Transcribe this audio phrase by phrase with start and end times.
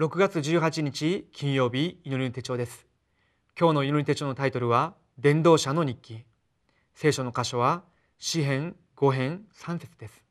[0.00, 2.86] 6月18日金曜日祈りの手帳です。
[3.54, 6.24] 今日の祈り手帳のタイトルは伝道者の日記。
[6.94, 7.82] 聖書の箇所は
[8.18, 10.24] 詩編5編3節です。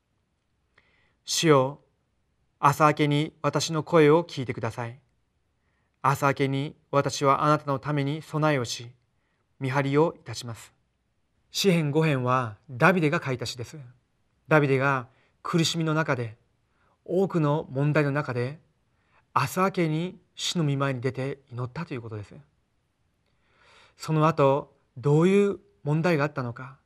[1.24, 1.78] 主よ
[2.58, 4.98] 朝明けに私の声を聞いてください。
[6.02, 8.90] 朝明けに私はあなたのために備えをし
[9.60, 10.72] 見張りをいたします。
[11.52, 13.78] 詩編5編はダビデが書いた詩です。
[14.48, 15.06] ダビデが
[15.44, 16.36] 苦しみの中で
[17.04, 18.58] 多くの問題の中で
[19.32, 22.34] 朝明けに主の御前に出て祈ったということです。
[23.96, 26.78] その後どういう問題があったのか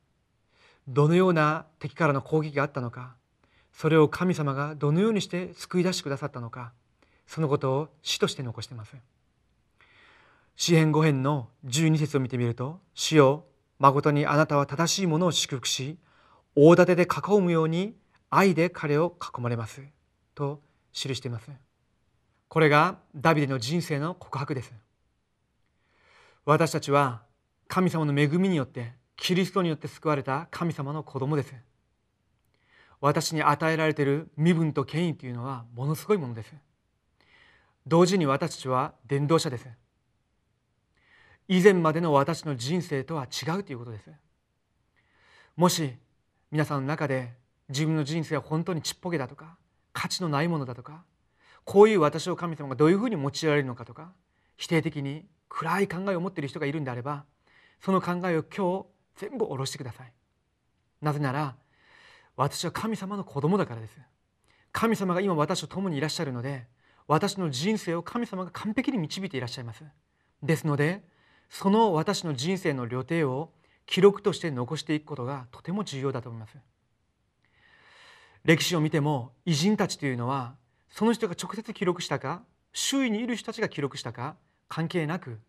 [0.87, 3.15] どのような敵からの攻撃があったのか
[3.73, 6.73] それを神様がどのようにして救い出してくださったのか
[7.25, 8.95] そのことを死として残しています。
[10.57, 13.45] 詩編5編の12節を見てみると「主よ
[13.79, 15.97] 誠にあなたは正しいものを祝福し
[16.55, 17.95] 大盾で囲むように
[18.29, 19.81] 愛で彼を囲まれます」
[20.35, 20.61] と
[20.93, 21.64] 記しています。
[22.47, 24.73] これがダビデの人生の告白です。
[26.45, 27.23] 私たちは
[27.67, 31.53] 神様の恵みによってキリストによって救われた神様の子供です。
[33.01, 36.53] 私に与えられている身分と権威というのはものすごいものです。
[37.87, 39.67] 同時に私たちは伝道者です。
[41.47, 44.09] 以前までの私の人生とは違うということです。
[45.55, 45.93] もし
[46.51, 47.33] 皆さんの中で
[47.69, 49.57] 自分の人生は本当にちっぽけだとか
[49.93, 51.03] 価値のないものだとか
[51.65, 54.13] こういう私を神様がどういうふうに用いられるのかとか
[54.55, 57.25] 否定的に暗い考えを持っている人がいるんであれば
[57.81, 58.85] その考えを今日
[59.17, 60.13] 全部下ろしてください。
[61.01, 61.55] なぜなら
[62.37, 63.97] 私は神様の子供だからです。
[64.71, 66.67] 神様が今私と共にいらっしゃるので
[67.07, 69.83] 私の人生を神様が完璧に導いていらっしゃいます。
[70.43, 71.03] ですので
[71.49, 73.53] その私の人生の旅程を
[73.85, 76.57] 記録として残していくことがとても重要だと思います。
[78.43, 80.55] 歴史を見ても偉人たちというのは
[80.89, 82.43] その人が直接記録したか？
[82.73, 84.35] 周囲にいる人たちが記録したか？
[84.67, 85.39] 関係なく。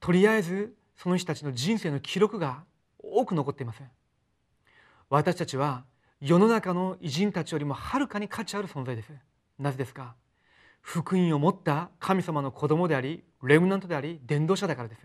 [0.00, 2.64] とりあえずその人たちの人生の記録が
[2.98, 3.82] 多く残っています
[5.08, 5.84] 私たちは
[6.20, 9.12] 世の中の偉人たちよりもはるかに価値ある存在です。
[9.58, 10.14] なぜですか？
[10.80, 15.00] 福音を持った神様の子供でありレムナントであり伝道者だからです。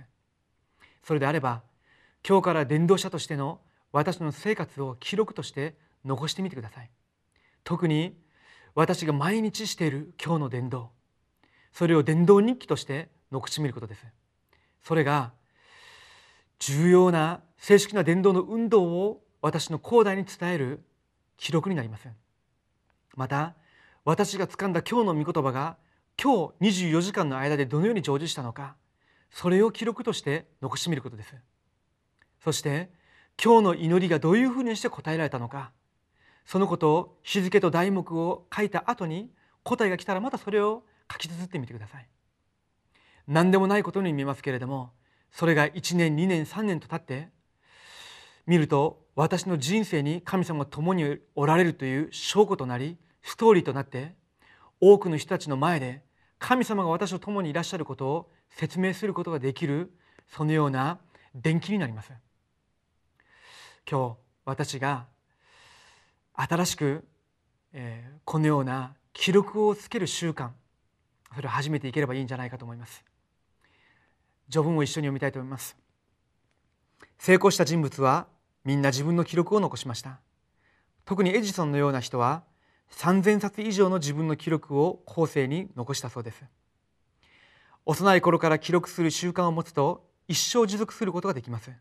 [1.03, 1.63] それであれば
[2.27, 3.59] 今日から伝道者としての
[3.91, 5.75] 私の生活を記録として
[6.05, 6.89] 残してみてください。
[7.63, 8.15] 特に
[8.75, 10.91] 私が毎日している今日の伝道。
[11.73, 14.05] それを伝道日記として残してみることです。
[14.81, 15.31] それが
[16.59, 20.83] 重要な正式な伝道の運動を私の広大に伝える
[21.37, 22.07] 記録になります
[23.15, 23.55] また
[24.05, 25.77] 私が掴んだ今日の御言葉が
[26.21, 28.75] 今日24時間の間でどのように成就したのか
[29.31, 31.33] それを記録として残してみることです。
[32.43, 32.89] そして
[33.41, 35.71] 今日の祈りがどういうふうにして答えられたのか
[36.45, 39.31] そのことを日付と題目を書いた後に
[39.63, 42.07] 答えが来たらまたそれを書き綴ってみてください。
[43.27, 44.91] 何でもないことに見えますけれども
[45.31, 47.29] それが1年2年3年と経って
[48.45, 54.15] 見ると私の人生に神様が共におられるという証拠となりストーリーとなって
[54.79, 56.01] 多くの人たちの前で
[56.39, 59.93] 神様が私と共にいらっしゃることを説明することができる
[60.27, 60.99] そのような
[61.35, 62.11] 伝記になります。
[63.89, 65.05] 今日私が
[66.49, 67.05] 新しく、
[67.71, 70.49] えー、このような記録をつける習慣
[71.35, 73.05] それを始めていければいいんじゃないかと思います。
[74.49, 75.77] 序文を一緒に読みたいと思います。
[77.19, 78.27] 成功した人物は
[78.65, 80.19] みんな自分の記録を残しました。
[81.05, 82.43] 特にエジソンのような人は
[82.91, 86.43] 3000冊以上の自分の記録を後世に残したそうです。
[87.85, 91.71] 幼い頃から記録する習慣を持つと一生持続することができます。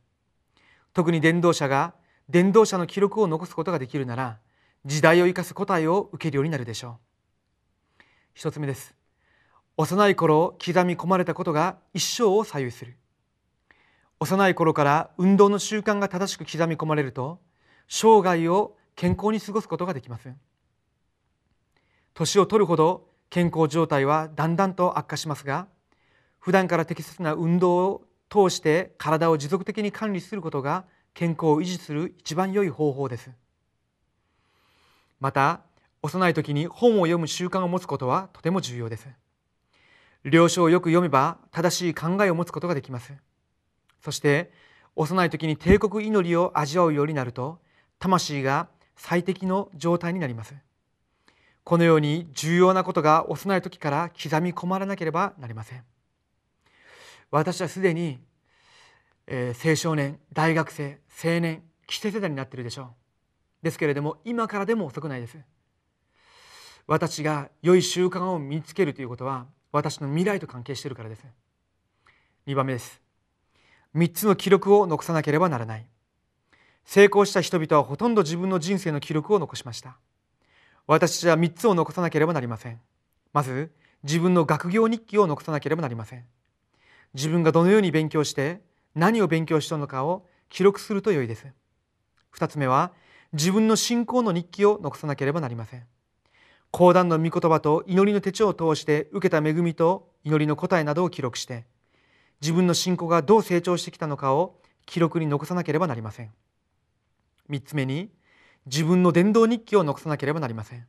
[0.93, 1.95] 特に伝道者が
[2.29, 4.39] 伝道者の記録を残すことができるなら
[4.85, 6.99] 時代を生かす答えを受けるようになるでしょ
[8.01, 8.03] う。
[8.35, 8.95] 一つ目です。
[9.77, 12.97] 幼い頃刻み込まれたことが一生を左右する。
[14.23, 17.41] 幼い頃から運動の習慣が正しく刻み込まれると
[17.89, 20.31] 生涯を健康に過ごすことができます
[22.13, 25.69] 年を取るほど健康状態はだんだんと悪化しますが
[26.39, 30.85] 普段から適切な運動を通して体を持続的に管理することが
[31.15, 33.31] 健康を維持する一番良い方法です。
[35.21, 35.61] また
[36.03, 39.09] 幼い時に本を読む習慣を持つことはとても重要です。
[40.25, 43.13] 領書をよく読めば正しい考えを持つことができます。
[44.03, 44.51] そして
[44.97, 47.59] 幼い時に帝国祈りを味わうようになると
[47.99, 50.55] 魂が最適の状態になります。
[51.65, 55.85] このように重要なことが幼い時から刻み込まれなければなりません。
[57.31, 58.19] 私はすでに
[59.33, 62.87] えー、青少年大学生青年規制世代になっているでしょう。
[63.63, 65.39] ですけれども今からでも遅くないです。
[66.87, 71.25] 私が良い習慣を身につけるということは私の未来と関係しているからです。
[72.47, 73.01] 2番目です。
[73.95, 75.87] 3つの記録を残さなければならない。
[76.85, 79.99] 成功した人々はほとんど自分の人生の記録を残しました。
[80.87, 82.81] 私は3つを残さなければなりません。
[83.33, 83.71] まず
[84.03, 86.25] 自分の学業日記を残さなければなりません。
[87.15, 88.61] 自分がどのように勉強して
[88.95, 91.47] 何を勉強したのかを記録すると良いです。
[92.35, 92.93] 2つ目は
[93.33, 95.87] 自分の信仰の日記を残さなければなりません。
[96.73, 101.65] 講談の御言葉と祈りの手帳を通して受けた恵みと祈りの答えなどを記録して
[102.41, 106.33] 自分の信仰がどう成長してきたのかを記録に残さなければなりません。
[107.51, 108.11] 3つ目に
[108.67, 110.87] 自分の伝道日記を残さなければなりません。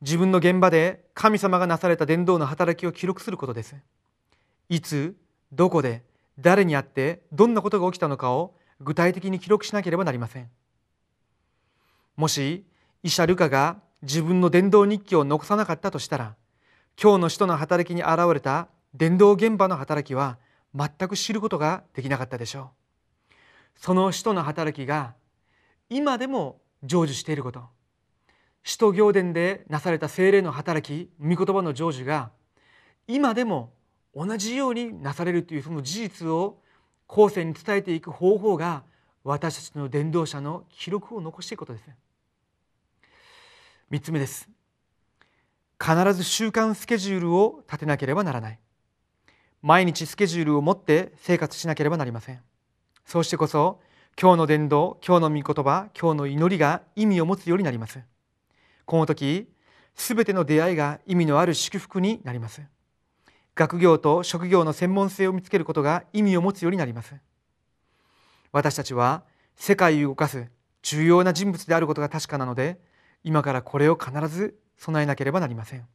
[0.00, 3.76] 自分の現場で神様がなされた伝道の働きを記録することです。
[4.68, 5.16] いつ
[5.52, 6.02] どこで
[6.38, 10.50] 誰に会ってどんなことが起きたのかを具体的に記録しなければなりません。
[12.16, 12.64] もし
[13.02, 16.34] 医者ルカが自分の伝道日記を残さなかったとしたら
[17.00, 20.38] 今日の使徒の働きに現れた伝道現場の働きは
[20.74, 22.70] 全く知ることができなかったでしょ
[23.30, 23.34] う。
[23.76, 25.14] その使徒の働きが
[25.88, 27.62] 今でも成就していること。
[28.64, 32.30] 使徒行伝でなされた精霊の働き御言葉の成就が
[33.08, 33.72] 今でも
[34.14, 36.58] 同じようになされるというその事実を
[37.06, 38.84] 後世に伝えていく方法が
[39.24, 41.84] 私たちの伝道者の記録を残していくことです。
[43.90, 44.48] 3つ目です。
[45.80, 48.58] 必ず週間スケジュールを立てなければならない。
[49.62, 52.40] 毎日スケジュールを持って生活しなければなりません。
[53.04, 53.80] そうしてこそ
[54.20, 58.00] 今日の伝道今日の御言葉今日の祈りが意味を持つようになります。
[58.84, 59.48] この時
[59.94, 62.62] すべての出会いが意味のある祝福になります。
[63.54, 67.14] 学業と職業の専門性を見つけることが意味を持つようになります。
[68.52, 69.24] 私たちは
[69.56, 70.48] 世界を動かす
[70.82, 72.80] 重要な人物であることが確かなので
[73.24, 75.86] 今からこれを必ず備えなければなりません。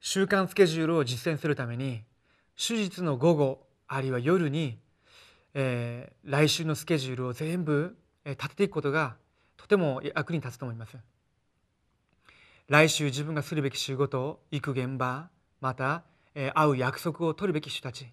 [0.00, 2.02] 週間スケジュールを実践するために
[2.56, 4.78] 手術の午後あるいは夜に
[5.54, 9.16] えー、来週のスケジュールを全部立てていくことが
[9.56, 10.96] とても役に立つと思います。
[12.68, 15.28] 来週自分がするべき仕事行く現場
[15.60, 16.04] また、
[16.36, 18.06] えー、会う約束を取るべき人たち、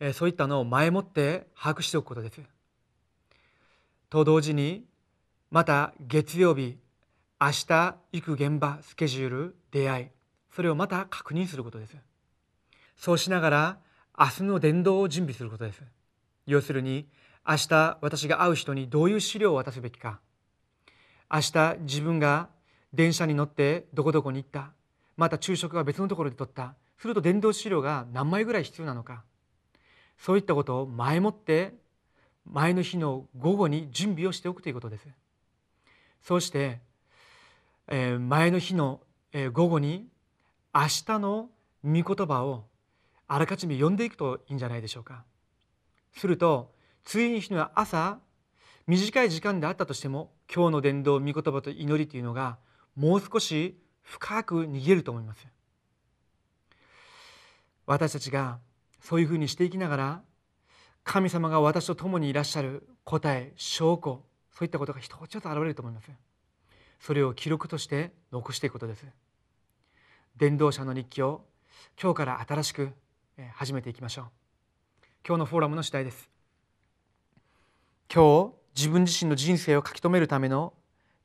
[0.00, 2.40] え、そういったのを前もって把握しておくことです。
[4.12, 4.84] と同時に
[5.50, 6.76] また月曜日
[7.40, 10.06] 明日行く現場スケジュール出会い
[10.54, 11.96] それをまた確認することです。
[12.94, 13.78] そうしながら
[14.18, 15.82] 明日の伝道を準備することです。
[16.44, 17.08] 要するに
[17.48, 20.20] 明日私が会う人にどういう資料を渡すべきか。
[21.32, 22.50] 明日自分が
[22.92, 24.72] 電車に乗ってどこどこに行った。
[25.16, 26.74] また昼食は別のところで取った。
[26.98, 29.24] すると伝道資料が何枚ぐらい必要なのか。
[30.18, 31.80] そういったことを前もって
[32.44, 35.06] 前の日の午後に準備をしておくということです。
[36.22, 36.80] そうして、
[37.88, 39.00] え前の日の
[39.52, 40.06] 午後に
[40.74, 41.50] 明日の
[41.84, 42.64] 御言葉を
[43.26, 45.24] あらかじめ読んでいくといいんじゃないでしょうか。
[46.14, 46.72] すると
[47.04, 48.18] 次の日の朝
[48.86, 52.58] 短い時間であったとしても今日の伝道御言葉と祈りというのが
[52.94, 55.46] もう少し深く逃げると思います。
[57.86, 58.58] 私たちが
[59.00, 60.22] そういうふうにしていきながら
[61.04, 64.22] 神様が私と共にいらっしゃる答え証拠
[64.52, 66.10] そういったことが一つ一つ現れると思います。
[67.00, 69.04] それを記録として残していくことです。
[70.36, 71.44] 伝道者の日記を
[72.00, 72.92] 今日から新しく
[73.54, 74.24] 始めていきましょう。
[75.26, 76.30] 今日のフォーラムの主題です。
[78.12, 80.74] 今日自分自身の人生を書き留めるための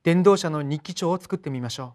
[0.03, 1.93] 伝道者の日記帳を作ってみましょ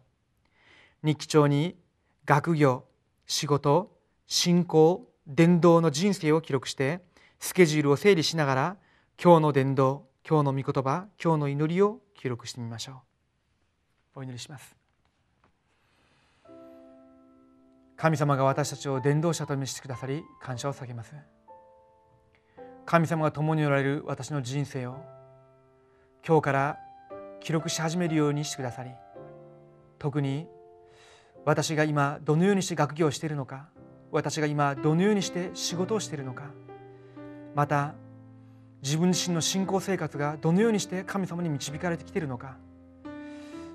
[1.02, 1.06] う。
[1.08, 1.76] 日記帳に
[2.24, 2.84] 学業
[3.26, 3.90] 仕事
[4.26, 7.00] 信仰伝道の人生を記録して
[7.42, 8.76] スケジュールを整理しながら
[9.20, 13.02] 今日の伝道今日の御言葉今日の祈りを記録してみましょ
[14.14, 14.20] う。
[14.20, 14.76] お祈りします。
[17.96, 21.16] 神様が私たちを伝道者と召してくださり感謝を下げます。
[22.86, 25.02] 神様が共におられる私の人生を
[26.24, 26.78] 今日から
[27.40, 28.90] 記録し始めるようにしてくださり
[29.98, 30.46] 特に
[31.44, 33.68] 私が今どのようにして学業をしているのか
[34.12, 36.44] 私が今どのようにして仕事をしているのか
[37.54, 37.94] また
[38.82, 42.56] 自分自身の信仰生活がどのようにして神様に導かれてきているのか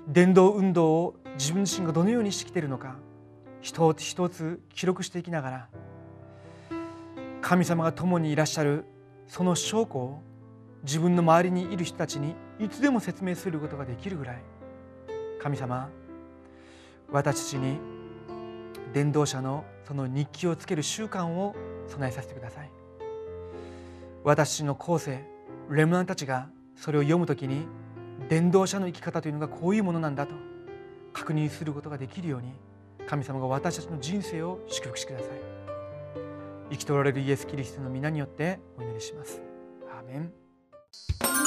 [0.06, 2.96] 伝道運動を自分自身がどのようにしてきているのか
[3.60, 5.68] 一つ一つ記録していきながら
[7.40, 8.84] 神様が共にいらっしゃる
[9.26, 10.22] その証拠を
[10.82, 14.42] 自分の周りにいる人たちにいつでも説明することができるぐらい
[15.40, 15.88] 神様
[17.10, 17.78] 私たちに
[18.92, 21.54] 伝道者のその日記をつける習慣を
[21.88, 22.77] 備えさせてください。
[24.28, 25.24] 私の後世
[25.70, 27.66] レムナンたちがそれを読むときに
[28.28, 30.34] 伝道者の生き方というのがこういうものなんだと
[31.14, 32.52] 確認することができるように
[33.06, 35.30] 神様が私たちの人生を祝福してください。
[36.72, 39.40] 生きとられるイエス・キリストの皆によってお祈りします。
[39.90, 41.37] アーメン。